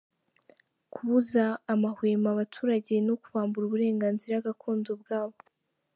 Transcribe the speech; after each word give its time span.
–Kubuza 0.93 1.43
amahwemo 1.73 2.27
abaturage 2.33 2.93
no 3.07 3.15
kubambura 3.21 3.65
uburenganzira 3.67 4.45
gakondo 4.47 4.91
bwabo; 5.01 5.37